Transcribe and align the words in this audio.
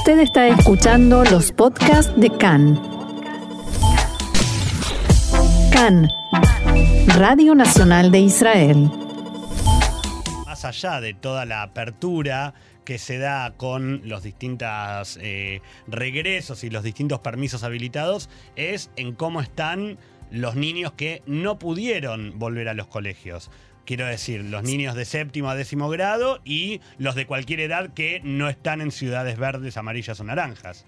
Usted 0.00 0.20
está 0.20 0.48
escuchando 0.48 1.24
los 1.24 1.52
podcasts 1.52 2.10
de 2.18 2.30
CAN. 2.30 2.80
CAN, 5.70 6.08
Radio 7.18 7.54
Nacional 7.54 8.10
de 8.10 8.20
Israel. 8.20 8.90
Más 10.46 10.64
allá 10.64 11.02
de 11.02 11.12
toda 11.12 11.44
la 11.44 11.60
apertura 11.60 12.54
que 12.86 12.96
se 12.96 13.18
da 13.18 13.52
con 13.58 14.00
los 14.08 14.22
distintos 14.22 15.18
eh, 15.20 15.60
regresos 15.86 16.64
y 16.64 16.70
los 16.70 16.82
distintos 16.82 17.20
permisos 17.20 17.62
habilitados, 17.62 18.30
es 18.56 18.90
en 18.96 19.14
cómo 19.14 19.42
están 19.42 19.98
los 20.30 20.56
niños 20.56 20.92
que 20.92 21.22
no 21.26 21.58
pudieron 21.58 22.38
volver 22.38 22.70
a 22.70 22.74
los 22.74 22.86
colegios. 22.86 23.50
Quiero 23.84 24.06
decir, 24.06 24.44
los 24.44 24.62
niños 24.62 24.94
de 24.94 25.04
séptimo 25.04 25.50
a 25.50 25.54
décimo 25.54 25.88
grado 25.88 26.40
y 26.44 26.80
los 26.98 27.14
de 27.14 27.26
cualquier 27.26 27.60
edad 27.60 27.92
que 27.92 28.20
no 28.22 28.48
están 28.48 28.80
en 28.80 28.92
ciudades 28.92 29.38
verdes, 29.38 29.76
amarillas 29.76 30.20
o 30.20 30.24
naranjas. 30.24 30.86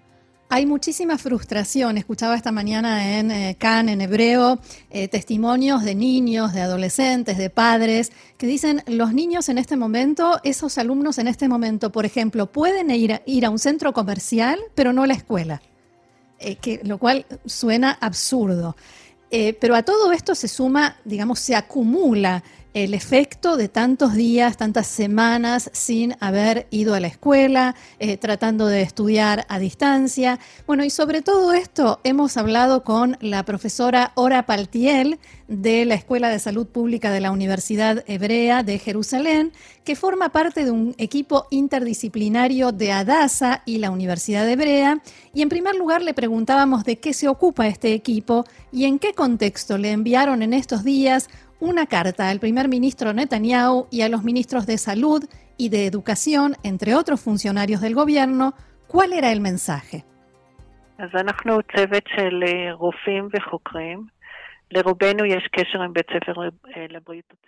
Hay 0.55 0.67
muchísima 0.67 1.17
frustración. 1.17 1.97
Escuchaba 1.97 2.37
esta 2.37 2.53
mañana 2.53 3.19
en 3.19 3.31
eh, 3.31 3.57
Cannes, 3.59 3.95
en 3.95 4.03
hebreo, 4.03 4.59
eh, 4.91 5.09
testimonios 5.09 5.83
de 5.83 5.95
niños, 5.95 6.53
de 6.53 6.61
adolescentes, 6.61 7.39
de 7.39 7.49
padres, 7.49 8.13
que 8.37 8.47
dicen, 8.47 8.83
los 8.87 9.15
niños 9.15 9.49
en 9.49 9.57
este 9.57 9.79
momento, 9.79 10.41
esos 10.45 10.77
alumnos 10.77 11.17
en 11.17 11.27
este 11.27 11.49
momento, 11.49 11.91
por 11.91 12.05
ejemplo, 12.05 12.53
pueden 12.53 12.91
ir 12.91 13.15
a, 13.15 13.23
ir 13.25 13.47
a 13.47 13.51
un 13.51 13.59
centro 13.59 13.95
comercial, 13.95 14.59
pero 14.75 14.93
no 14.93 15.05
a 15.05 15.07
la 15.07 15.15
escuela, 15.15 15.63
eh, 16.39 16.57
que, 16.57 16.83
lo 16.85 16.99
cual 16.99 17.25
suena 17.47 17.93
absurdo. 17.99 18.77
pero 19.31 19.75
a 19.75 19.83
todo 19.83 20.13
esto 20.13 20.35
se 20.35 20.49
suma, 20.49 20.99
digamos, 21.07 21.39
se 21.39 21.57
acumula 21.57 22.45
el 22.75 22.95
efecto 22.95 23.57
de 23.57 23.69
tantos 23.69 24.15
días, 24.15 24.57
tantas 24.57 24.87
semanas 24.87 25.71
sin 25.73 26.17
haber 26.21 26.67
ido 26.71 26.95
a 26.95 27.01
la 27.01 27.07
escuela, 27.07 27.75
eh, 27.99 28.17
tratando 28.17 28.67
de 28.67 28.83
estudiar 28.83 29.47
a 29.49 29.59
distancia. 29.59 30.39
Bueno, 30.67 30.85
y 30.85 30.91
sobre 30.91 31.23
todo 31.23 31.53
esto 31.53 32.01
hemos 32.05 32.37
hablado 32.37 32.83
con 32.83 33.19
la 33.21 33.45
profesora 33.45 34.13
Ora 34.15 34.47
Paltiel 34.47 35.19
de 35.49 35.85
la 35.85 35.95
Escuela 35.95 36.31
de 36.31 36.39
Salud 36.39 36.67
Pública 36.67 37.11
de 37.11 37.21
la 37.21 37.31
Universidad 37.31 38.05
Hebrea 38.07 38.63
de 38.63 38.79
Jerusalén, 38.79 39.53
que 39.85 39.97
forma 39.97 40.31
parte 40.31 40.65
de 40.65 40.71
un 40.71 40.95
equipo 40.97 41.47
interdisciplinario 41.51 42.73
de 42.73 42.93
Adasa 42.93 43.63
y 43.67 43.79
la 43.79 43.91
Universidad 43.91 44.49
Hebrea. 44.49 45.03
Y 45.35 45.43
en 45.43 45.51
primer 45.51 45.75
lugar 45.75 46.03
le 46.03 46.15
preguntábamos 46.15 46.85
de 46.85 46.99
qué 46.99 47.13
se 47.13 47.29
ocupa 47.29 47.67
este 47.67 47.93
equipo 47.93 48.45
y 48.71 48.87
en 48.87 48.99
qué 48.99 49.13
contexto 49.13 49.77
le 49.77 49.91
enviaron 49.91 50.43
en 50.43 50.55
estos 50.55 50.85
días 50.85 51.29
una 51.63 51.87
carta 51.87 52.29
al 52.29 52.41
primer 52.41 52.67
ministro 52.67 53.13
Netanyahu 53.13 53.87
y 53.89 54.03
a 54.03 54.09
los 54.09 54.25
ministros 54.25 54.67
de 54.67 54.79
Salud 54.79 55.23
y 55.57 55.69
de 55.69 55.87
Educación, 55.87 56.57
entre 56.65 56.97
otros 56.97 57.21
funcionarios 57.21 57.81
del 57.81 57.95
gobierno, 57.95 58.55
¿cuál 58.89 59.13
era 59.13 59.31
el 59.31 59.41
mensaje? 59.41 60.05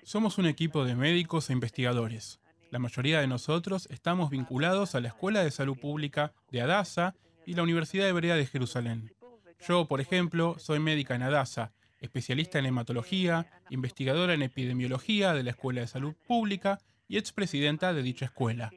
Somos 0.04 0.38
un 0.38 0.46
equipo 0.46 0.84
de 0.84 0.94
médicos 0.94 1.50
e 1.50 1.52
investigadores. 1.52 2.40
La 2.70 2.78
mayoría 2.78 3.20
de 3.20 3.26
nosotros 3.26 3.88
estamos 3.90 4.30
vinculados 4.30 4.94
a 4.94 5.00
la 5.00 5.08
Escuela 5.08 5.42
de 5.42 5.50
Salud 5.50 5.76
Pública 5.76 6.32
de 6.52 6.62
Adasa 6.62 7.16
y 7.46 7.54
la 7.54 7.64
Universidad 7.64 8.08
Hebrea 8.08 8.36
de 8.36 8.46
Jerusalén. 8.46 9.10
Yo, 9.66 9.86
por 9.86 10.00
ejemplo, 10.00 10.54
soy 10.58 10.78
médica 10.78 11.16
en 11.16 11.22
Adasa 11.22 11.72
especialista 12.04 12.58
en 12.58 12.66
hematología, 12.66 13.46
investigadora 13.70 14.34
en 14.34 14.42
epidemiología 14.42 15.32
de 15.32 15.42
la 15.42 15.50
Escuela 15.50 15.80
de 15.80 15.86
Salud 15.86 16.14
Pública 16.26 16.78
y 17.08 17.18
expresidenta 17.18 17.92
de 17.92 18.02
dicha 18.02 18.26
escuela. 18.26 18.70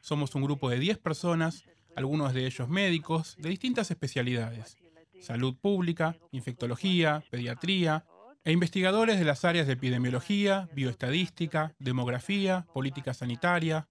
Somos 0.00 0.34
un 0.34 0.42
grupo 0.42 0.70
de 0.70 0.78
10 0.78 0.98
personas, 0.98 1.64
algunos 1.96 2.34
de 2.34 2.46
ellos 2.46 2.68
médicos, 2.68 3.36
de 3.38 3.48
distintas 3.48 3.90
especialidades, 3.90 4.76
salud 5.20 5.56
pública, 5.56 6.16
infectología, 6.30 7.24
pediatría, 7.30 8.04
e 8.44 8.52
investigadores 8.52 9.18
de 9.18 9.24
las 9.24 9.46
áreas 9.46 9.66
de 9.66 9.72
epidemiología, 9.72 10.68
bioestadística, 10.74 11.74
demografía, 11.78 12.66
política 12.74 13.14
sanitaria. 13.14 13.88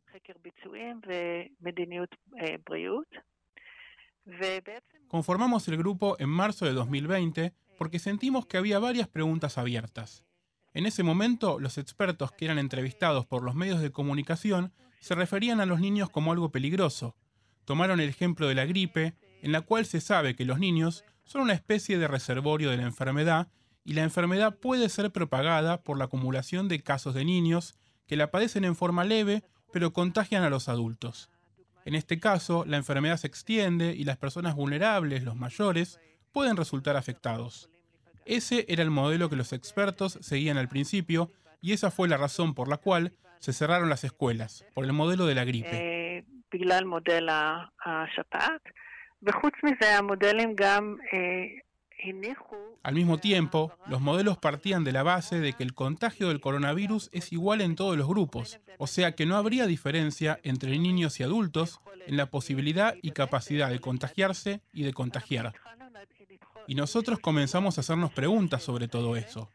Conformamos 5.07 5.67
el 5.67 5.77
grupo 5.77 6.15
en 6.19 6.29
marzo 6.29 6.65
de 6.65 6.73
2020 6.73 7.53
porque 7.77 7.99
sentimos 7.99 8.45
que 8.45 8.57
había 8.57 8.79
varias 8.79 9.07
preguntas 9.07 9.57
abiertas. 9.57 10.23
En 10.73 10.85
ese 10.85 11.03
momento, 11.03 11.59
los 11.59 11.77
expertos 11.77 12.31
que 12.31 12.45
eran 12.45 12.57
entrevistados 12.57 13.25
por 13.25 13.43
los 13.43 13.55
medios 13.55 13.81
de 13.81 13.91
comunicación 13.91 14.73
se 14.99 15.15
referían 15.15 15.59
a 15.59 15.65
los 15.65 15.79
niños 15.79 16.09
como 16.09 16.31
algo 16.31 16.51
peligroso. 16.51 17.15
Tomaron 17.65 17.99
el 17.99 18.09
ejemplo 18.09 18.47
de 18.47 18.55
la 18.55 18.65
gripe, 18.65 19.15
en 19.41 19.51
la 19.51 19.61
cual 19.61 19.85
se 19.85 20.01
sabe 20.01 20.35
que 20.35 20.45
los 20.45 20.59
niños 20.59 21.03
son 21.25 21.41
una 21.41 21.53
especie 21.53 21.97
de 21.97 22.07
reservorio 22.07 22.71
de 22.71 22.77
la 22.77 22.83
enfermedad 22.83 23.49
y 23.85 23.93
la 23.93 24.03
enfermedad 24.03 24.57
puede 24.57 24.89
ser 24.89 25.11
propagada 25.11 25.83
por 25.83 25.97
la 25.97 26.05
acumulación 26.05 26.67
de 26.67 26.81
casos 26.81 27.13
de 27.13 27.25
niños 27.25 27.75
que 28.07 28.15
la 28.15 28.31
padecen 28.31 28.63
en 28.65 28.75
forma 28.75 29.03
leve 29.03 29.43
pero 29.71 29.91
contagian 29.91 30.43
a 30.43 30.49
los 30.49 30.69
adultos. 30.69 31.29
En 31.83 31.95
este 31.95 32.19
caso, 32.19 32.63
la 32.65 32.77
enfermedad 32.77 33.17
se 33.17 33.27
extiende 33.27 33.93
y 33.93 34.05
las 34.05 34.17
personas 34.17 34.55
vulnerables, 34.55 35.23
los 35.23 35.35
mayores, 35.35 35.99
pueden 36.33 36.57
resultar 36.57 36.97
afectados. 36.97 37.69
Ese 38.25 38.65
era 38.67 38.83
el 38.83 38.89
modelo 38.89 39.29
que 39.29 39.35
los 39.35 39.53
expertos 39.53 40.17
seguían 40.21 40.57
al 40.57 40.67
principio 40.67 41.31
y 41.61 41.71
esa 41.71 41.91
fue 41.91 42.09
la 42.09 42.17
razón 42.17 42.53
por 42.53 42.67
la 42.67 42.77
cual 42.77 43.13
se 43.39 43.53
cerraron 43.53 43.89
las 43.89 44.03
escuelas, 44.03 44.65
por 44.73 44.85
el 44.85 44.93
modelo 44.93 45.25
de 45.25 45.35
la 45.35 45.45
gripe. 45.45 45.69
Eh, 45.71 46.25
al 52.83 52.95
mismo 52.95 53.17
tiempo, 53.17 53.71
los 53.87 54.01
modelos 54.01 54.37
partían 54.37 54.83
de 54.83 54.91
la 54.91 55.03
base 55.03 55.39
de 55.39 55.53
que 55.53 55.63
el 55.63 55.73
contagio 55.73 56.27
del 56.27 56.41
coronavirus 56.41 57.09
es 57.13 57.31
igual 57.31 57.61
en 57.61 57.75
todos 57.75 57.97
los 57.97 58.07
grupos, 58.07 58.59
o 58.77 58.87
sea 58.87 59.13
que 59.13 59.25
no 59.25 59.37
habría 59.37 59.67
diferencia 59.67 60.39
entre 60.43 60.77
niños 60.77 61.19
y 61.19 61.23
adultos 61.23 61.79
en 62.05 62.17
la 62.17 62.25
posibilidad 62.25 62.95
y 63.01 63.11
capacidad 63.11 63.69
de 63.69 63.79
contagiarse 63.79 64.61
y 64.73 64.83
de 64.83 64.93
contagiar. 64.93 65.53
Y 66.67 66.75
nosotros 66.75 67.19
comenzamos 67.19 67.77
a 67.77 67.81
hacernos 67.81 68.11
preguntas 68.11 68.63
sobre 68.63 68.87
todo 68.87 69.15
eso, 69.15 69.49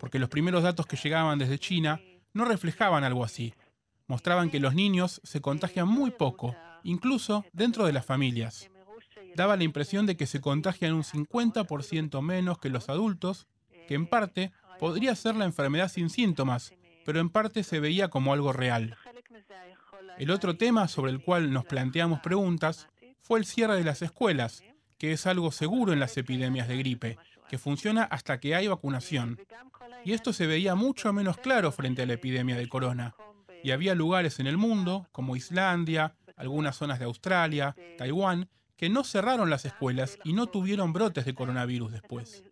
porque 0.00 0.18
los 0.18 0.28
primeros 0.28 0.62
datos 0.62 0.86
que 0.86 0.96
llegaban 0.96 1.38
desde 1.38 1.58
China 1.58 2.00
no 2.32 2.44
reflejaban 2.44 3.04
algo 3.04 3.24
así. 3.24 3.54
Mostraban 4.06 4.50
que 4.50 4.60
los 4.60 4.74
niños 4.74 5.20
se 5.24 5.40
contagian 5.40 5.88
muy 5.88 6.10
poco, 6.10 6.54
incluso 6.82 7.44
dentro 7.52 7.84
de 7.86 7.92
las 7.92 8.06
familias. 8.06 8.70
Daba 9.34 9.56
la 9.56 9.64
impresión 9.64 10.06
de 10.06 10.16
que 10.16 10.26
se 10.26 10.40
contagian 10.40 10.94
un 10.94 11.02
50% 11.02 12.22
menos 12.22 12.58
que 12.58 12.70
los 12.70 12.88
adultos, 12.88 13.46
que 13.86 13.94
en 13.94 14.06
parte 14.06 14.52
podría 14.78 15.14
ser 15.14 15.36
la 15.36 15.44
enfermedad 15.44 15.88
sin 15.88 16.10
síntomas, 16.10 16.72
pero 17.04 17.20
en 17.20 17.30
parte 17.30 17.62
se 17.62 17.80
veía 17.80 18.08
como 18.08 18.32
algo 18.32 18.52
real. 18.52 18.96
El 20.18 20.30
otro 20.30 20.56
tema 20.56 20.88
sobre 20.88 21.12
el 21.12 21.22
cual 21.22 21.52
nos 21.52 21.64
planteamos 21.64 22.20
preguntas 22.20 22.88
fue 23.20 23.38
el 23.38 23.44
cierre 23.44 23.76
de 23.76 23.84
las 23.84 24.02
escuelas, 24.02 24.62
que 24.98 25.12
es 25.12 25.26
algo 25.26 25.52
seguro 25.52 25.92
en 25.92 26.00
las 26.00 26.16
epidemias 26.16 26.68
de 26.68 26.76
gripe, 26.76 27.18
que 27.48 27.58
funciona 27.58 28.04
hasta 28.04 28.40
que 28.40 28.54
hay 28.54 28.66
vacunación. 28.66 29.38
Y 30.04 30.12
esto 30.12 30.32
se 30.32 30.46
veía 30.46 30.74
mucho 30.74 31.12
menos 31.12 31.38
claro 31.38 31.72
frente 31.72 32.02
a 32.02 32.06
la 32.06 32.14
epidemia 32.14 32.56
de 32.56 32.68
corona. 32.68 33.14
Y 33.62 33.70
había 33.70 33.94
lugares 33.94 34.38
en 34.40 34.46
el 34.46 34.56
mundo, 34.56 35.08
como 35.12 35.36
Islandia, 35.36 36.14
algunas 36.36 36.76
zonas 36.76 36.98
de 36.98 37.06
Australia, 37.06 37.74
Taiwán, 37.96 38.48
que 38.76 38.88
no 38.88 39.02
cerraron 39.02 39.50
las 39.50 39.64
escuelas 39.64 40.18
y 40.24 40.32
no 40.32 40.46
tuvieron 40.46 40.92
brotes 40.92 41.24
de 41.24 41.34
coronavirus 41.34 41.92
después. 41.92 42.44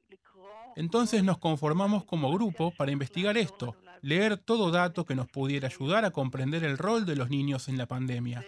Entonces 0.74 1.22
nos 1.22 1.38
conformamos 1.38 2.04
como 2.04 2.32
grupo 2.32 2.72
para 2.76 2.90
investigar 2.90 3.38
esto, 3.38 3.76
leer 4.02 4.36
todo 4.36 4.70
dato 4.70 5.06
que 5.06 5.14
nos 5.14 5.28
pudiera 5.28 5.68
ayudar 5.68 6.04
a 6.04 6.10
comprender 6.10 6.64
el 6.64 6.78
rol 6.78 7.06
de 7.06 7.16
los 7.16 7.30
niños 7.30 7.68
en 7.68 7.78
la 7.78 7.86
pandemia. 7.86 8.44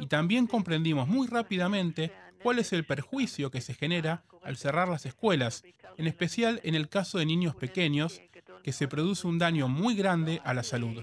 Y 0.00 0.06
también 0.06 0.46
comprendimos 0.46 1.06
muy 1.06 1.26
rápidamente 1.26 2.12
cuál 2.42 2.58
es 2.58 2.72
el 2.72 2.84
perjuicio 2.84 3.50
que 3.50 3.60
se 3.60 3.74
genera 3.74 4.24
al 4.42 4.56
cerrar 4.56 4.88
las 4.88 5.06
escuelas, 5.06 5.64
en 5.96 6.06
especial 6.06 6.60
en 6.64 6.74
el 6.74 6.88
caso 6.88 7.18
de 7.18 7.26
niños 7.26 7.54
pequeños, 7.54 8.20
que 8.62 8.72
se 8.72 8.88
produce 8.88 9.26
un 9.26 9.38
daño 9.38 9.68
muy 9.68 9.94
grande 9.94 10.40
a 10.44 10.54
la 10.54 10.62
salud. 10.62 11.02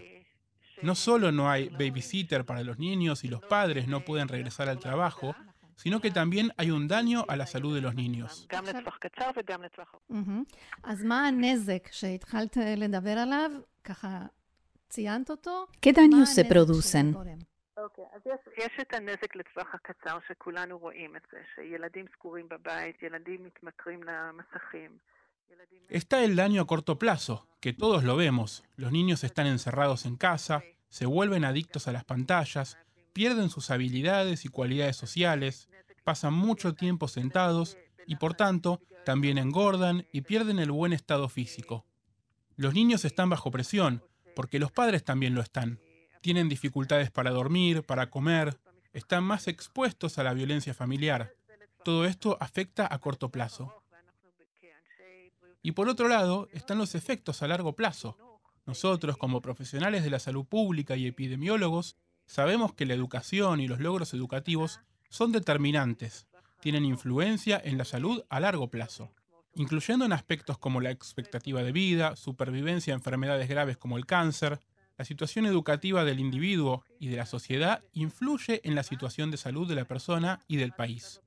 No 0.81 0.95
solo 0.95 1.31
no 1.31 1.49
hay 1.49 1.69
babysitter 1.69 2.45
para 2.45 2.63
los 2.63 2.79
niños 2.79 3.23
y 3.23 3.27
los 3.27 3.41
padres 3.41 3.87
no 3.87 4.03
pueden 4.03 4.27
regresar 4.27 4.69
al 4.69 4.79
trabajo, 4.79 5.35
sino 5.75 5.99
que 5.99 6.11
también 6.11 6.51
hay 6.57 6.71
un 6.71 6.87
daño 6.87 7.25
a 7.27 7.35
la 7.35 7.47
salud 7.47 7.75
de 7.75 7.81
los 7.81 7.95
niños. 7.95 8.47
¿Qué 15.81 15.93
daños 15.93 16.29
se 16.29 16.45
producen? 16.45 17.17
Está 25.89 26.23
el 26.23 26.35
daño 26.35 26.61
a 26.61 26.67
corto 26.67 26.97
plazo, 26.97 27.47
que 27.59 27.73
todos 27.73 28.03
lo 28.03 28.15
vemos. 28.15 28.63
Los 28.75 28.91
niños 28.91 29.23
están 29.23 29.47
encerrados 29.47 30.05
en 30.05 30.15
casa, 30.15 30.63
se 30.89 31.05
vuelven 31.05 31.43
adictos 31.43 31.87
a 31.87 31.91
las 31.91 32.05
pantallas, 32.05 32.77
pierden 33.13 33.49
sus 33.49 33.69
habilidades 33.71 34.45
y 34.45 34.49
cualidades 34.49 34.95
sociales, 34.95 35.69
pasan 36.03 36.33
mucho 36.33 36.75
tiempo 36.75 37.07
sentados 37.07 37.77
y 38.07 38.15
por 38.15 38.35
tanto 38.35 38.81
también 39.05 39.37
engordan 39.37 40.05
y 40.11 40.21
pierden 40.21 40.59
el 40.59 40.71
buen 40.71 40.93
estado 40.93 41.27
físico. 41.29 41.85
Los 42.55 42.73
niños 42.73 43.03
están 43.03 43.29
bajo 43.29 43.51
presión, 43.51 44.03
porque 44.35 44.59
los 44.59 44.71
padres 44.71 45.03
también 45.03 45.35
lo 45.35 45.41
están. 45.41 45.79
Tienen 46.25 46.49
dificultades 46.49 47.11
para 47.11 47.29
dormir, 47.29 47.83
para 47.83 48.09
comer, 48.09 48.57
están 48.93 49.23
más 49.23 49.47
expuestos 49.47 50.17
a 50.17 50.23
la 50.23 50.33
violencia 50.33 50.73
familiar. 50.73 51.35
Todo 51.83 52.05
esto 52.05 52.35
afecta 52.39 52.91
a 52.91 52.97
corto 52.97 53.29
plazo. 53.29 53.83
Y 55.61 55.73
por 55.73 55.87
otro 55.87 56.07
lado, 56.07 56.47
están 56.51 56.79
los 56.79 56.95
efectos 56.95 57.43
a 57.43 57.47
largo 57.47 57.75
plazo. 57.75 58.17
Nosotros, 58.65 59.17
como 59.17 59.39
profesionales 59.39 60.03
de 60.03 60.09
la 60.09 60.17
salud 60.17 60.45
pública 60.45 60.95
y 60.95 61.05
epidemiólogos, 61.05 61.95
sabemos 62.25 62.73
que 62.73 62.87
la 62.87 62.95
educación 62.95 63.59
y 63.59 63.67
los 63.67 63.79
logros 63.79 64.15
educativos 64.15 64.79
son 65.09 65.31
determinantes, 65.31 66.25
tienen 66.59 66.85
influencia 66.85 67.61
en 67.63 67.77
la 67.77 67.85
salud 67.85 68.23
a 68.29 68.39
largo 68.39 68.71
plazo, 68.71 69.13
incluyendo 69.53 70.05
en 70.05 70.13
aspectos 70.13 70.57
como 70.57 70.81
la 70.81 70.89
expectativa 70.89 71.61
de 71.61 71.71
vida, 71.71 72.15
supervivencia 72.15 72.95
a 72.95 72.97
enfermedades 72.97 73.47
graves 73.47 73.77
como 73.77 73.95
el 73.95 74.07
cáncer, 74.07 74.59
la 74.97 75.05
situación 75.05 75.45
educativa 75.45 76.03
del 76.03 76.19
individuo 76.19 76.83
y 76.99 77.07
de 77.09 77.17
la 77.17 77.25
sociedad 77.25 77.83
influye 77.93 78.61
en 78.63 78.75
la 78.75 78.83
situación 78.83 79.31
de 79.31 79.37
salud 79.37 79.67
de 79.67 79.75
la 79.75 79.85
persona 79.85 80.39
y 80.47 80.57
del 80.57 80.71
país. 80.71 81.21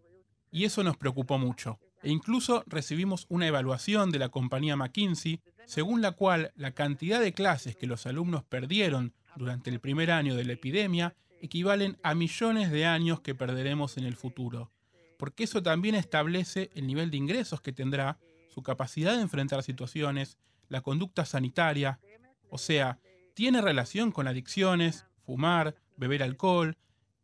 Y 0.51 0.65
eso 0.65 0.83
nos 0.83 0.97
preocupó 0.97 1.39
mucho. 1.39 1.79
E 2.03 2.11
incluso 2.11 2.65
recibimos 2.67 3.27
una 3.29 3.47
evaluación 3.47 4.11
de 4.11 4.19
la 4.19 4.29
compañía 4.29 4.77
McKinsey, 4.77 5.41
según 5.67 6.01
la 6.01 6.13
cual 6.13 6.53
la 6.57 6.73
cantidad 6.73 7.21
de 7.21 7.33
clases 7.33 7.77
que 7.77 7.87
los 7.87 8.07
alumnos 8.07 8.45
perdieron 8.45 9.13
durante 9.37 9.71
el 9.71 9.81
primer 9.81 10.11
año 10.11 10.35
de 10.35 10.45
la 10.45 10.55
epidemia 10.55 11.15
equivalen 11.41 11.99
a 12.03 12.15
millones 12.15 12.71
de 12.71 12.87
años 12.87 13.21
que 13.21 13.35
perderemos 13.35 13.97
en 13.97 14.05
el 14.05 14.17
futuro 14.17 14.73
porque 15.19 15.45
eso 15.45 15.63
también 15.63 15.95
establece 15.95 16.71
el 16.75 16.87
nivel 16.87 17.11
de 17.11 17.19
ingresos 17.19 17.61
que 17.61 17.73
tendrá, 17.73 18.19
su 18.49 18.63
capacidad 18.63 19.17
de 19.17 19.23
enfrentar 19.23 19.63
situaciones, 19.63 20.39
la 20.69 20.81
conducta 20.81 21.25
sanitaria, 21.27 22.01
o 22.49 22.57
sea, 22.57 22.99
tiene 23.39 23.61
relación 23.61 24.11
con 24.11 24.27
adicciones, 24.27 25.07
fumar, 25.25 25.77
beber 25.97 26.25
alcohol, 26.25 26.77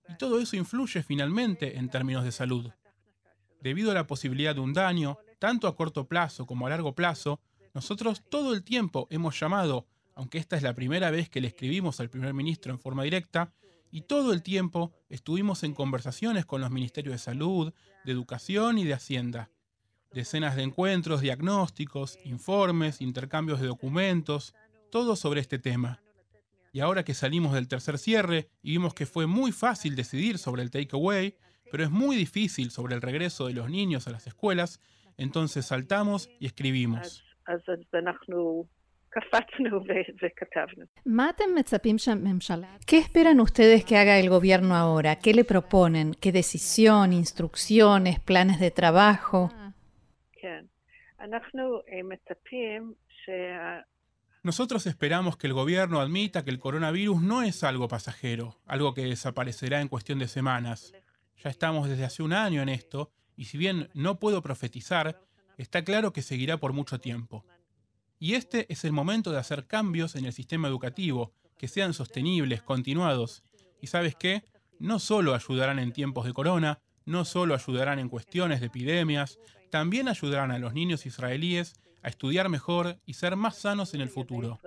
y 0.09 0.17
todo 0.17 0.39
eso 0.39 0.55
influye 0.55 1.03
finalmente 1.03 1.77
en 1.77 1.89
términos 1.89 2.23
de 2.23 2.31
salud. 2.31 2.71
Debido 3.61 3.91
a 3.91 3.95
la 3.95 4.07
posibilidad 4.07 4.55
de 4.55 4.61
un 4.61 4.73
daño, 4.73 5.19
tanto 5.41 5.67
a 5.67 5.75
corto 5.75 6.07
plazo 6.07 6.47
como 6.47 6.69
a 6.69 6.71
largo 6.71 6.95
plazo, 6.95 7.41
nosotros 7.75 8.23
todo 8.31 8.55
el 8.55 8.63
tiempo 8.63 9.09
hemos 9.11 9.41
llamado, 9.41 9.89
aunque 10.15 10.39
esta 10.39 10.57
es 10.57 10.63
la 10.63 10.73
primera 10.73 11.11
vez 11.11 11.29
que 11.29 11.41
le 11.41 11.49
escribimos 11.49 11.99
al 11.99 12.11
primer 12.11 12.33
ministro 12.33 12.73
en 12.73 12.79
forma 12.79 13.03
directa, 13.03 13.53
y 13.91 14.03
todo 14.03 14.33
el 14.33 14.45
tiempo 14.45 14.93
estuvimos 15.09 15.65
en 15.65 15.75
conversaciones 15.75 16.47
con 16.47 16.61
los 16.61 16.71
ministerios 16.71 17.15
de 17.15 17.19
salud, 17.19 17.75
de 18.05 18.13
educación 18.13 18.79
y 18.79 18.85
de 18.85 18.95
hacienda. 18.95 19.51
Decenas 20.13 20.55
de 20.55 20.63
encuentros, 20.63 21.23
diagnósticos, 21.23 22.21
informes, 22.25 23.01
intercambios 23.01 23.61
de 23.61 23.67
documentos, 23.67 24.55
todo 24.93 25.17
sobre 25.17 25.41
este 25.41 25.59
tema. 25.59 26.04
Y 26.75 26.81
ahora 26.81 27.05
que 27.05 27.15
salimos 27.15 27.55
del 27.55 27.69
tercer 27.69 27.99
cierre 27.99 28.49
y 28.61 28.73
vimos 28.73 28.95
que 28.95 29.07
fue 29.07 29.29
muy 29.29 29.53
fácil 29.53 29.95
decidir 29.95 30.39
sobre 30.39 30.61
el 30.61 30.73
takeaway, 30.73 31.37
pero 31.71 31.85
es 31.85 31.91
muy 31.93 32.17
difícil 32.17 32.73
sobre 32.73 32.97
el 32.97 33.01
regreso 33.01 33.47
de 33.47 33.53
los 33.53 33.71
niños 33.71 34.09
a 34.09 34.11
las 34.11 34.27
escuelas, 34.27 34.81
entonces 35.17 35.67
saltamos 35.67 36.29
y 36.41 36.47
escribimos. 36.47 37.25
¿Qué 42.85 42.99
esperan 42.99 43.39
ustedes 43.39 43.85
que 43.85 43.97
haga 43.97 44.19
el 44.19 44.29
gobierno 44.29 44.75
ahora? 44.75 45.21
¿Qué 45.21 45.33
le 45.33 45.45
proponen? 45.45 46.15
¿Qué 46.15 46.33
decisión, 46.33 47.13
instrucciones, 47.13 48.19
planes 48.19 48.59
de 48.59 48.73
trabajo? 48.73 49.53
Nosotros 54.45 54.87
esperamos 54.87 55.39
que 55.39 55.47
el 55.47 55.55
gobierno 55.55 56.03
admita 56.03 56.45
que 56.45 56.51
el 56.51 56.59
coronavirus 56.59 57.23
no 57.23 57.41
es 57.41 57.65
algo 57.65 57.89
pasajero, 57.89 58.61
algo 58.67 58.93
que 58.93 59.07
desaparecerá 59.07 59.81
en 59.81 59.89
cuestión 59.89 60.19
de 60.19 60.29
semanas. 60.29 60.93
Ya 61.43 61.49
estamos 61.49 61.89
desde 61.89 62.05
hace 62.05 62.23
un 62.23 62.35
año 62.35 62.61
en 62.61 62.69
esto, 62.69 63.11
y 63.39 63.47
si 63.47 63.57
bien 63.57 63.89
no 63.95 64.19
puedo 64.19 64.43
profetizar, 64.43 65.19
está 65.57 65.83
claro 65.83 66.13
que 66.13 66.21
seguirá 66.21 66.59
por 66.59 66.75
mucho 66.75 67.01
tiempo. 67.01 67.47
Y 68.19 68.35
este 68.35 68.71
es 68.71 68.85
el 68.85 68.93
momento 68.93 69.33
de 69.33 69.39
hacer 69.39 69.67
cambios 69.67 70.15
en 70.15 70.27
el 70.27 70.35
sistema 70.35 70.69
educativo, 70.69 71.33
que 71.57 71.67
sean 71.67 71.95
sostenibles, 71.95 72.63
continuados. 72.63 73.45
Y 73.81 73.87
sabes 73.87 74.15
qué? 74.15 74.45
No 74.79 74.99
solo 74.99 75.35
ayudarán 75.35 75.79
en 75.79 75.95
tiempos 75.95 76.27
de 76.27 76.35
corona, 76.35 76.81
no 77.07 77.25
solo 77.25 77.55
ayudarán 77.55 77.99
en 77.99 78.11
cuestiones 78.11 78.61
de 78.61 78.67
epidemias, 78.67 79.39
también 79.71 80.07
ayudarán 80.07 80.51
a 80.51 80.59
los 80.59 80.75
niños 80.75 81.07
israelíes 81.07 81.77
a 82.05 82.09
estudiar 82.09 82.51
mejor 82.51 82.99
y 83.07 83.15
ser 83.15 83.35
más 83.35 83.57
sanos 83.57 83.95
en 83.95 84.03
el 84.03 84.11
futuro. 84.11 84.61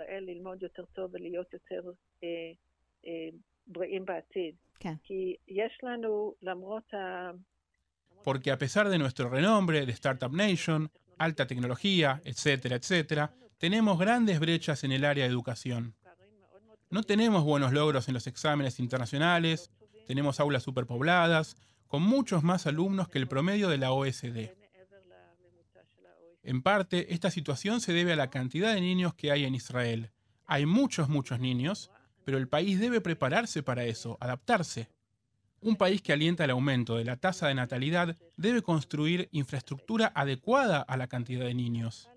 Porque 8.24 8.50
a 8.50 8.58
pesar 8.58 8.90
de 8.90 8.98
nuestro 8.98 9.30
renombre 9.30 9.86
de 9.86 9.92
Startup 9.92 10.34
Nation, 10.34 10.90
alta 11.20 11.46
tecnología, 11.46 12.22
etcétera, 12.26 12.76
etcétera, 12.76 13.32
tenemos 13.60 14.00
grandes 14.00 14.40
brechas 14.40 14.84
en 14.84 14.92
el 14.92 15.06
área 15.06 15.26
de 15.26 15.30
educación. 15.30 15.94
No 16.90 17.04
tenemos 17.04 17.44
buenos 17.44 17.72
logros 17.72 18.08
en 18.08 18.16
los 18.16 18.26
exámenes 18.26 18.80
internacionales, 18.80 19.70
tenemos 20.08 20.40
aulas 20.40 20.64
superpobladas, 20.64 21.56
con 21.86 22.02
muchos 22.02 22.42
más 22.42 22.66
alumnos 22.66 23.10
que 23.10 23.20
el 23.20 23.28
promedio 23.28 23.70
de 23.70 23.78
la 23.78 23.92
OSD. 23.92 24.67
En 26.44 26.62
parte, 26.62 27.14
esta 27.14 27.32
situación 27.32 27.82
se 27.82 27.94
debe 27.94 28.14
a 28.14 28.16
la 28.16 28.30
cantidad 28.30 28.74
de 28.74 28.82
niños 28.82 29.14
que 29.14 29.32
hay 29.32 29.44
en 29.46 29.56
Israel. 29.56 30.12
Hay 30.46 30.66
muchos, 30.66 31.10
muchos 31.10 31.40
niños, 31.40 31.92
pero 32.24 32.38
el 32.38 32.48
país 32.48 32.80
debe 32.80 33.02
prepararse 33.02 33.64
para 33.64 33.86
eso, 33.86 34.18
adaptarse. 34.20 34.90
Un 35.62 35.76
país 35.76 36.02
que 36.02 36.14
alienta 36.14 36.46
el 36.46 36.52
aumento 36.52 36.96
de 36.96 37.04
la 37.04 37.18
tasa 37.18 37.48
de 37.48 37.56
natalidad 37.56 38.16
debe 38.38 38.62
construir 38.62 39.28
infraestructura 39.32 40.12
adecuada 40.16 40.82
a 40.82 40.98
la 40.98 41.08
cantidad 41.08 41.46
de 41.46 41.54
niños. 41.54 42.10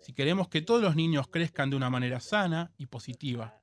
Si 0.00 0.12
queremos 0.12 0.48
que 0.48 0.62
todos 0.62 0.80
los 0.80 0.94
niños 0.94 1.28
crezcan 1.28 1.70
de 1.70 1.76
una 1.76 1.90
manera 1.90 2.20
sana 2.20 2.70
y 2.78 2.86
positiva. 2.86 3.60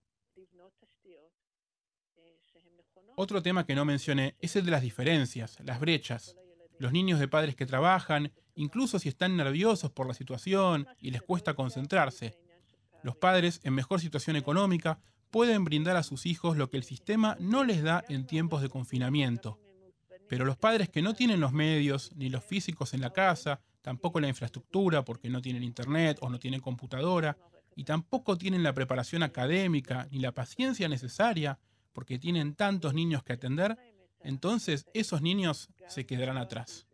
Otro 3.15 3.41
tema 3.41 3.65
que 3.65 3.75
no 3.75 3.85
mencioné 3.85 4.35
es 4.39 4.57
el 4.57 4.65
de 4.65 4.71
las 4.71 4.81
diferencias, 4.81 5.57
las 5.61 5.79
brechas. 5.79 6.35
Los 6.77 6.91
niños 6.91 7.19
de 7.19 7.29
padres 7.29 7.55
que 7.55 7.65
trabajan, 7.65 8.33
incluso 8.55 8.99
si 8.99 9.09
están 9.09 9.37
nerviosos 9.37 9.91
por 9.91 10.07
la 10.07 10.13
situación 10.13 10.87
y 10.99 11.11
les 11.11 11.21
cuesta 11.21 11.53
concentrarse. 11.53 12.37
Los 13.03 13.15
padres 13.15 13.59
en 13.63 13.73
mejor 13.73 14.01
situación 14.01 14.35
económica 14.35 14.99
pueden 15.29 15.63
brindar 15.63 15.97
a 15.97 16.03
sus 16.03 16.25
hijos 16.25 16.57
lo 16.57 16.69
que 16.69 16.77
el 16.77 16.83
sistema 16.83 17.37
no 17.39 17.63
les 17.63 17.83
da 17.83 18.03
en 18.09 18.25
tiempos 18.25 18.61
de 18.61 18.69
confinamiento. 18.69 19.59
Pero 20.27 20.45
los 20.45 20.57
padres 20.57 20.89
que 20.89 21.01
no 21.01 21.13
tienen 21.13 21.39
los 21.39 21.51
medios 21.51 22.11
ni 22.15 22.29
los 22.29 22.43
físicos 22.43 22.93
en 22.93 23.01
la 23.01 23.11
casa, 23.13 23.61
tampoco 23.81 24.19
la 24.19 24.27
infraestructura 24.27 25.03
porque 25.03 25.29
no 25.29 25.41
tienen 25.41 25.63
internet 25.63 26.17
o 26.21 26.29
no 26.29 26.39
tienen 26.39 26.61
computadora, 26.61 27.37
y 27.75 27.83
tampoco 27.83 28.37
tienen 28.37 28.63
la 28.63 28.73
preparación 28.73 29.21
académica 29.21 30.07
ni 30.09 30.19
la 30.19 30.31
paciencia 30.31 30.87
necesaria 30.87 31.59
porque 31.93 32.17
tienen 32.17 32.55
tantos 32.55 32.93
niños 32.93 33.23
que 33.23 33.33
atender, 33.33 33.77
entonces 34.21 34.87
esos 34.93 35.21
niños 35.21 35.69
se 35.87 36.05
quedarán 36.05 36.37
atrás. 36.37 36.87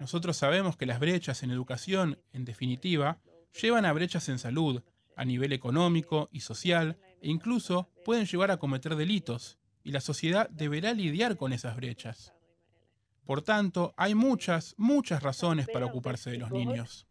Nosotros 0.00 0.36
sabemos 0.36 0.76
que 0.76 0.86
las 0.86 1.00
brechas 1.00 1.42
en 1.42 1.50
educación, 1.50 2.18
en 2.32 2.44
definitiva, 2.44 3.20
llevan 3.60 3.84
a 3.84 3.92
brechas 3.92 4.28
en 4.28 4.38
salud, 4.38 4.82
a 5.16 5.24
nivel 5.24 5.52
económico 5.52 6.28
y 6.32 6.40
social, 6.40 6.96
e 7.20 7.28
incluso 7.28 7.90
pueden 8.04 8.26
llevar 8.26 8.50
a 8.50 8.58
cometer 8.58 8.94
delitos, 8.94 9.58
y 9.82 9.92
la 9.92 10.00
sociedad 10.00 10.48
deberá 10.50 10.92
lidiar 10.92 11.36
con 11.36 11.52
esas 11.52 11.76
brechas. 11.76 12.32
Por 13.24 13.42
tanto, 13.42 13.92
hay 13.96 14.14
muchas, 14.14 14.74
muchas 14.78 15.22
razones 15.22 15.68
para 15.68 15.86
ocuparse 15.86 16.30
de 16.30 16.38
los 16.38 16.50
niños. 16.50 17.06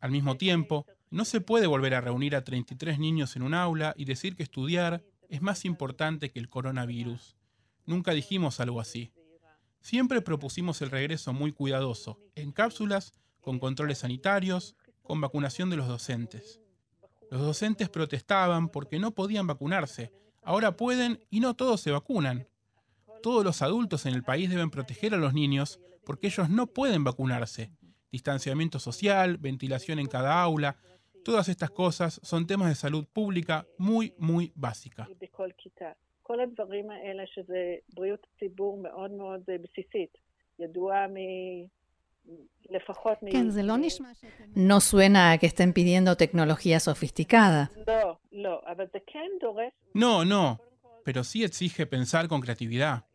Al 0.00 0.10
mismo 0.10 0.36
tiempo, 0.36 0.84
no 1.10 1.24
se 1.24 1.40
puede 1.40 1.66
volver 1.66 1.94
a 1.94 2.00
reunir 2.00 2.34
a 2.34 2.44
33 2.44 2.98
niños 2.98 3.36
en 3.36 3.42
un 3.42 3.54
aula 3.54 3.94
y 3.96 4.04
decir 4.04 4.36
que 4.36 4.42
estudiar 4.42 5.02
es 5.30 5.40
más 5.40 5.64
importante 5.64 6.30
que 6.30 6.40
el 6.40 6.48
coronavirus. 6.48 7.36
Nunca 7.86 8.12
dijimos 8.12 8.60
algo 8.60 8.80
así. 8.80 9.12
Siempre 9.80 10.20
propusimos 10.20 10.82
el 10.82 10.90
regreso 10.90 11.32
muy 11.32 11.52
cuidadoso, 11.52 12.18
en 12.34 12.52
cápsulas 12.52 13.14
con 13.40 13.58
controles 13.58 13.98
sanitarios, 13.98 14.76
con 15.02 15.20
vacunación 15.20 15.70
de 15.70 15.76
los 15.76 15.88
docentes. 15.88 16.60
Los 17.30 17.40
docentes 17.40 17.88
protestaban 17.88 18.68
porque 18.68 18.98
no 18.98 19.12
podían 19.12 19.46
vacunarse. 19.46 20.12
Ahora 20.42 20.76
pueden 20.76 21.24
y 21.30 21.40
no 21.40 21.54
todos 21.54 21.80
se 21.80 21.92
vacunan. 21.92 22.48
Todos 23.22 23.44
los 23.44 23.62
adultos 23.62 24.06
en 24.06 24.14
el 24.14 24.24
país 24.24 24.50
deben 24.50 24.70
proteger 24.70 25.14
a 25.14 25.18
los 25.18 25.32
niños 25.32 25.80
porque 26.04 26.26
ellos 26.26 26.50
no 26.50 26.66
pueden 26.66 27.04
vacunarse. 27.04 27.72
Distanciamiento 28.10 28.80
social, 28.80 29.38
ventilación 29.38 30.00
en 30.00 30.08
cada 30.08 30.42
aula 30.42 30.76
Todas 31.24 31.48
estas 31.48 31.70
cosas 31.70 32.20
son 32.22 32.46
temas 32.46 32.68
de 32.68 32.74
salud 32.74 33.06
pública 33.06 33.66
muy, 33.78 34.14
muy 34.18 34.52
básica. 34.54 35.08
No 44.54 44.80
suena 44.80 45.32
a 45.32 45.38
que 45.38 45.46
estén 45.46 45.72
pidiendo 45.72 46.16
tecnología 46.16 46.80
sofisticada. 46.80 47.70
No, 49.94 50.24
no, 50.24 50.60
pero 51.04 51.24
sí 51.24 51.42
exige 51.44 51.86
pensar 51.86 52.28
con 52.28 52.40
creatividad. 52.40 53.06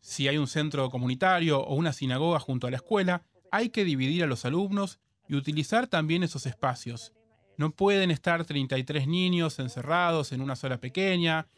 Si 0.00 0.28
hay 0.28 0.38
un 0.38 0.46
centro 0.46 0.90
comunitario 0.90 1.60
o 1.60 1.74
una 1.74 1.92
sinagoga 1.92 2.38
junto 2.38 2.66
a 2.66 2.70
la 2.70 2.76
escuela, 2.76 3.22
hay 3.50 3.70
que 3.70 3.84
dividir 3.84 4.24
a 4.24 4.26
los 4.26 4.44
alumnos 4.44 5.00
y 5.28 5.34
utilizar 5.34 5.86
también 5.86 6.22
esos 6.22 6.46
espacios. 6.46 7.14
No 7.58 7.72
pueden 7.72 8.12
estar 8.12 8.44
33 8.44 9.08
niños 9.08 9.58
encerrados 9.58 10.30
en 10.30 10.40
una 10.40 10.54
sala 10.54 10.78
pequeña. 10.78 11.48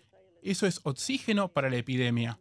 Eso 0.42 0.66
es 0.66 0.80
oxígeno 0.85 1.52
para 1.52 1.69
la 1.69 1.76
epidemia. 1.76 2.38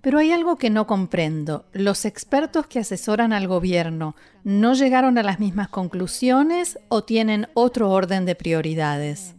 Pero 0.00 0.18
hay 0.18 0.30
algo 0.30 0.56
que 0.56 0.70
no 0.70 0.86
comprendo. 0.86 1.66
¿Los 1.72 2.04
expertos 2.04 2.68
que 2.68 2.78
asesoran 2.78 3.32
al 3.32 3.48
gobierno 3.48 4.14
no 4.44 4.74
llegaron 4.74 5.18
a 5.18 5.24
las 5.24 5.40
mismas 5.40 5.68
conclusiones 5.68 6.78
o 6.88 7.02
tienen 7.02 7.48
otro 7.54 7.90
orden 7.90 8.24
de 8.24 8.36
prioridades? 8.36 9.34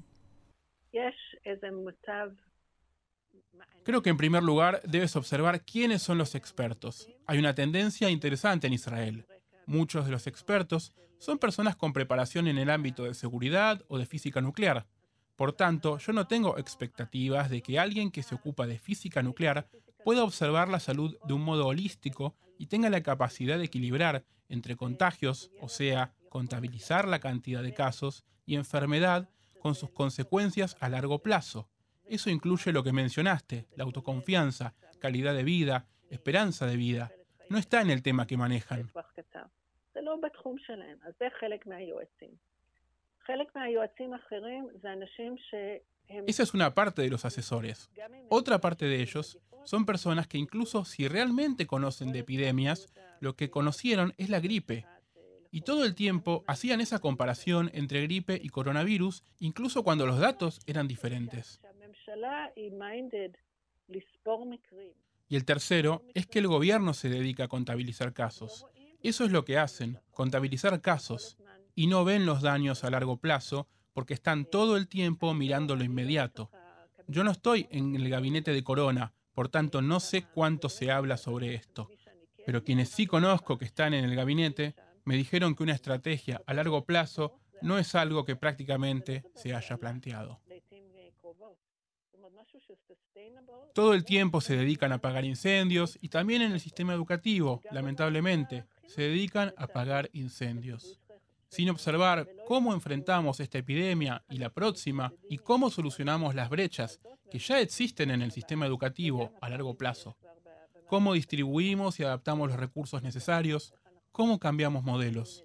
Creo 3.85 4.01
que 4.01 4.09
en 4.09 4.17
primer 4.17 4.41
lugar 4.41 4.81
debes 4.83 5.15
observar 5.15 5.63
quiénes 5.63 6.01
son 6.01 6.17
los 6.17 6.33
expertos. 6.33 7.07
Hay 7.27 7.37
una 7.37 7.53
tendencia 7.53 8.09
interesante 8.09 8.65
en 8.65 8.73
Israel. 8.73 9.27
Muchos 9.67 10.05
de 10.05 10.11
los 10.11 10.25
expertos 10.25 10.95
son 11.19 11.37
personas 11.37 11.75
con 11.75 11.93
preparación 11.93 12.47
en 12.47 12.57
el 12.57 12.71
ámbito 12.71 13.03
de 13.03 13.13
seguridad 13.13 13.83
o 13.87 13.99
de 13.99 14.07
física 14.07 14.41
nuclear. 14.41 14.87
Por 15.35 15.53
tanto, 15.53 15.99
yo 15.99 16.13
no 16.13 16.25
tengo 16.25 16.57
expectativas 16.57 17.51
de 17.51 17.61
que 17.61 17.77
alguien 17.77 18.09
que 18.09 18.23
se 18.23 18.33
ocupa 18.33 18.65
de 18.65 18.79
física 18.79 19.21
nuclear 19.21 19.69
pueda 20.03 20.23
observar 20.23 20.67
la 20.67 20.79
salud 20.79 21.15
de 21.23 21.33
un 21.33 21.43
modo 21.43 21.67
holístico 21.67 22.35
y 22.57 22.65
tenga 22.65 22.89
la 22.89 23.03
capacidad 23.03 23.59
de 23.59 23.65
equilibrar 23.65 24.25
entre 24.49 24.75
contagios, 24.75 25.51
o 25.61 25.69
sea, 25.69 26.15
contabilizar 26.29 27.07
la 27.07 27.19
cantidad 27.19 27.61
de 27.61 27.75
casos, 27.75 28.23
y 28.47 28.55
enfermedad 28.55 29.29
con 29.61 29.75
sus 29.75 29.91
consecuencias 29.91 30.75
a 30.79 30.89
largo 30.89 31.21
plazo. 31.21 31.69
Eso 32.07 32.29
incluye 32.29 32.71
lo 32.71 32.83
que 32.83 32.91
mencionaste, 32.91 33.67
la 33.75 33.83
autoconfianza, 33.83 34.73
calidad 34.99 35.33
de 35.35 35.43
vida, 35.43 35.87
esperanza 36.09 36.65
de 36.65 36.77
vida. 36.77 37.11
No 37.49 37.57
está 37.57 37.81
en 37.81 37.89
el 37.89 38.03
tema 38.03 38.27
que 38.27 38.37
manejan. 38.37 38.91
Esa 46.27 46.43
es 46.43 46.53
una 46.53 46.73
parte 46.73 47.01
de 47.01 47.09
los 47.09 47.25
asesores. 47.25 47.89
Otra 48.29 48.59
parte 48.59 48.85
de 48.85 49.01
ellos 49.01 49.39
son 49.63 49.85
personas 49.85 50.27
que 50.27 50.37
incluso 50.37 50.85
si 50.85 51.07
realmente 51.07 51.65
conocen 51.65 52.11
de 52.11 52.19
epidemias, 52.19 52.93
lo 53.19 53.35
que 53.35 53.49
conocieron 53.49 54.13
es 54.17 54.29
la 54.29 54.39
gripe. 54.39 54.85
Y 55.51 55.61
todo 55.61 55.85
el 55.85 55.95
tiempo 55.95 56.43
hacían 56.47 56.81
esa 56.81 56.99
comparación 56.99 57.71
entre 57.73 58.01
gripe 58.01 58.39
y 58.41 58.49
coronavirus, 58.49 59.23
incluso 59.39 59.83
cuando 59.83 60.05
los 60.05 60.19
datos 60.19 60.59
eran 60.67 60.87
diferentes. 60.87 61.61
Y 65.27 65.35
el 65.35 65.45
tercero 65.45 66.03
es 66.13 66.27
que 66.27 66.39
el 66.39 66.47
gobierno 66.47 66.93
se 66.93 67.09
dedica 67.09 67.45
a 67.45 67.47
contabilizar 67.47 68.13
casos. 68.13 68.65
Eso 69.01 69.25
es 69.25 69.31
lo 69.31 69.45
que 69.45 69.57
hacen, 69.57 69.99
contabilizar 70.11 70.81
casos, 70.81 71.37
y 71.75 71.87
no 71.87 72.05
ven 72.05 72.25
los 72.25 72.41
daños 72.41 72.83
a 72.83 72.89
largo 72.89 73.17
plazo 73.17 73.67
porque 73.93 74.13
están 74.13 74.45
todo 74.45 74.77
el 74.77 74.87
tiempo 74.87 75.33
mirando 75.33 75.75
lo 75.75 75.83
inmediato. 75.83 76.51
Yo 77.07 77.23
no 77.23 77.31
estoy 77.31 77.67
en 77.71 77.95
el 77.95 78.09
gabinete 78.09 78.51
de 78.51 78.63
Corona, 78.63 79.13
por 79.33 79.49
tanto 79.49 79.81
no 79.81 79.99
sé 79.99 80.23
cuánto 80.23 80.69
se 80.69 80.91
habla 80.91 81.17
sobre 81.17 81.53
esto. 81.53 81.89
Pero 82.45 82.63
quienes 82.63 82.89
sí 82.89 83.05
conozco 83.05 83.57
que 83.57 83.65
están 83.65 83.93
en 83.93 84.05
el 84.05 84.15
gabinete 84.15 84.75
me 85.03 85.15
dijeron 85.15 85.55
que 85.55 85.63
una 85.63 85.73
estrategia 85.73 86.41
a 86.45 86.53
largo 86.53 86.85
plazo 86.85 87.39
no 87.61 87.77
es 87.77 87.95
algo 87.95 88.25
que 88.25 88.35
prácticamente 88.35 89.23
se 89.35 89.53
haya 89.53 89.77
planteado. 89.77 90.41
Todo 93.73 93.93
el 93.93 94.05
tiempo 94.05 94.41
se 94.41 94.55
dedican 94.55 94.91
a 94.91 94.95
apagar 94.95 95.25
incendios 95.25 95.97
y 96.01 96.09
también 96.09 96.41
en 96.41 96.51
el 96.51 96.59
sistema 96.59 96.93
educativo, 96.93 97.61
lamentablemente, 97.71 98.65
se 98.87 99.03
dedican 99.03 99.53
a 99.57 99.65
apagar 99.65 100.09
incendios. 100.13 100.99
Sin 101.49 101.69
observar 101.69 102.27
cómo 102.45 102.73
enfrentamos 102.73 103.39
esta 103.39 103.59
epidemia 103.59 104.23
y 104.29 104.37
la 104.37 104.49
próxima 104.49 105.13
y 105.29 105.37
cómo 105.37 105.69
solucionamos 105.69 106.35
las 106.35 106.49
brechas 106.49 106.99
que 107.29 107.39
ya 107.39 107.59
existen 107.59 108.11
en 108.11 108.21
el 108.21 108.31
sistema 108.31 108.65
educativo 108.65 109.31
a 109.41 109.49
largo 109.49 109.75
plazo. 109.75 110.17
Cómo 110.87 111.13
distribuimos 111.13 111.99
y 111.99 112.03
adaptamos 112.03 112.49
los 112.49 112.59
recursos 112.59 113.01
necesarios, 113.01 113.73
cómo 114.11 114.39
cambiamos 114.39 114.83
modelos. 114.83 115.43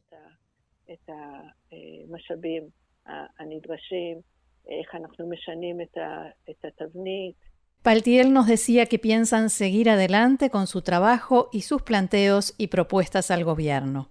Paltiel 7.83 8.33
nos 8.33 8.47
decía 8.47 8.87
que 8.87 8.99
piensan 8.99 9.49
seguir 9.49 9.89
adelante 9.89 10.51
con 10.51 10.67
su 10.67 10.83
trabajo 10.83 11.49
y 11.51 11.63
sus 11.63 11.83
planteos 11.83 12.55
y 12.59 12.67
propuestas 12.67 13.31
al 13.31 13.45
gobierno. 13.45 14.11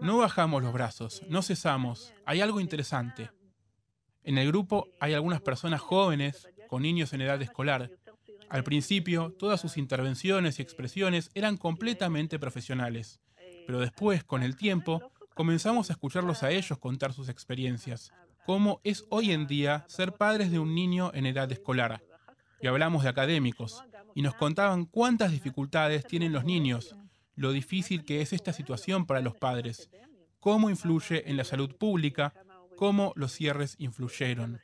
No 0.00 0.18
bajamos 0.18 0.62
los 0.62 0.72
brazos, 0.72 1.22
no 1.28 1.42
cesamos. 1.42 2.12
Hay 2.24 2.40
algo 2.40 2.60
interesante. 2.60 3.30
En 4.24 4.38
el 4.38 4.48
grupo 4.48 4.88
hay 4.98 5.14
algunas 5.14 5.40
personas 5.40 5.80
jóvenes 5.80 6.48
con 6.66 6.82
niños 6.82 7.12
en 7.12 7.20
edad 7.22 7.40
escolar. 7.40 7.90
Al 8.48 8.64
principio, 8.64 9.32
todas 9.38 9.60
sus 9.60 9.76
intervenciones 9.76 10.58
y 10.58 10.62
expresiones 10.62 11.30
eran 11.34 11.56
completamente 11.56 12.38
profesionales, 12.38 13.20
pero 13.66 13.80
después, 13.80 14.24
con 14.24 14.42
el 14.42 14.56
tiempo, 14.56 15.12
comenzamos 15.36 15.90
a 15.90 15.92
escucharlos 15.92 16.42
a 16.42 16.50
ellos 16.50 16.78
contar 16.78 17.12
sus 17.12 17.28
experiencias, 17.28 18.10
cómo 18.46 18.80
es 18.84 19.04
hoy 19.10 19.32
en 19.32 19.46
día 19.46 19.84
ser 19.86 20.14
padres 20.14 20.50
de 20.50 20.58
un 20.58 20.74
niño 20.74 21.10
en 21.12 21.26
edad 21.26 21.52
escolar. 21.52 22.02
Y 22.62 22.68
hablamos 22.68 23.02
de 23.02 23.10
académicos, 23.10 23.84
y 24.14 24.22
nos 24.22 24.34
contaban 24.34 24.86
cuántas 24.86 25.32
dificultades 25.32 26.06
tienen 26.06 26.32
los 26.32 26.46
niños, 26.46 26.96
lo 27.34 27.52
difícil 27.52 28.06
que 28.06 28.22
es 28.22 28.32
esta 28.32 28.54
situación 28.54 29.04
para 29.04 29.20
los 29.20 29.36
padres, 29.36 29.90
cómo 30.40 30.70
influye 30.70 31.28
en 31.28 31.36
la 31.36 31.44
salud 31.44 31.76
pública, 31.76 32.32
cómo 32.74 33.12
los 33.14 33.32
cierres 33.32 33.76
influyeron. 33.78 34.58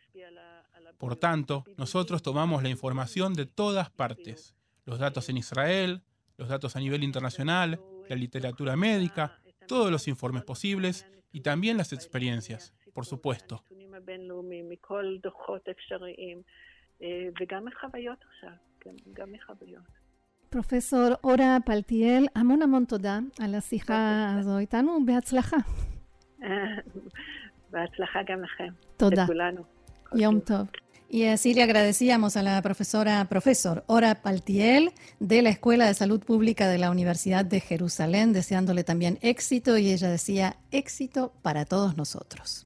Por 0.97 1.17
tanto, 1.17 1.65
nosotros 1.77 2.23
tomamos 2.23 2.63
la 2.63 2.71
información 2.71 3.35
de 3.35 3.45
todas 3.45 3.91
partes, 3.91 4.55
los 4.87 4.99
datos 4.99 5.29
en 5.29 5.37
Israel, 5.37 6.03
los 6.39 6.49
datos 6.49 6.77
a 6.77 6.81
nivel 6.81 7.05
internacional, 7.05 7.79
la 8.09 8.17
literatura 8.17 8.75
médica, 8.75 9.42
todos 9.68 9.92
los 9.92 10.08
informes 10.08 10.44
posibles 10.44 11.06
y 11.32 11.42
también 11.42 11.78
las 11.78 11.94
experiencias, 11.94 12.74
por 12.94 13.06
supuesto. 13.06 13.64
פרופסור 20.50 21.08
אורה 21.24 21.58
פלטיאל, 21.66 22.26
המון 22.36 22.62
המון 22.62 22.86
תודה 22.86 23.20
על 23.40 23.56
השיחה 23.56 24.28
הזו 24.40 24.58
איתנו, 24.58 25.06
בהצלחה. 25.06 25.58
בהצלחה 27.72 28.20
גם 28.28 28.44
לכם. 28.44 28.74
תודה. 28.98 29.24
לכולנו. 29.24 29.64
יום 30.16 30.40
טוב. 30.40 30.68
Y 31.13 31.27
así 31.27 31.53
le 31.53 31.63
agradecíamos 31.63 32.39
a 32.39 32.43
la 32.43 32.63
profesora, 32.63 33.23
profesor 33.29 33.85
Ora 33.87 34.23
Paltiel 34.23 34.93
de 35.21 35.43
la 35.43 35.51
Escuela 35.51 35.87
de 35.87 35.93
Salud 35.93 36.21
Pública 36.25 36.69
de 36.69 36.79
la 36.79 36.91
Universidad 36.91 37.45
de 37.45 37.61
Jerusalén, 37.61 38.33
deseándole 38.33 38.83
también 38.83 39.19
éxito 39.21 39.77
y 39.77 39.91
ella 39.91 40.09
decía 40.09 40.57
éxito 40.71 41.35
para 41.43 41.67
todos 41.67 41.99
nosotros. 41.99 42.61